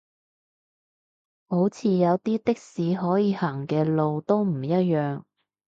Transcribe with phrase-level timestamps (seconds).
[1.47, 5.21] 好似有啲的士可以行嘅路都唔一樣